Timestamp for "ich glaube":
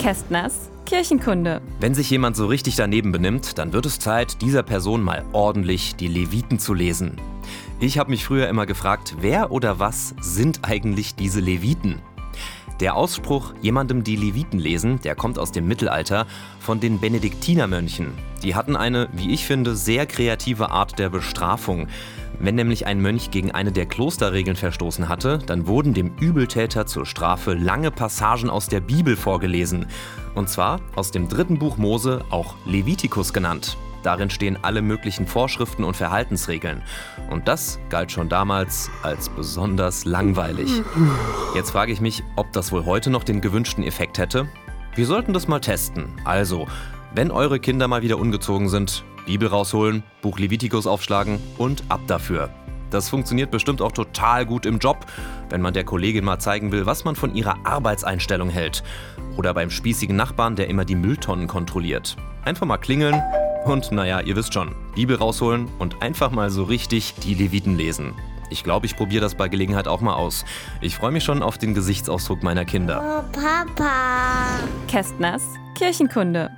68.50-68.86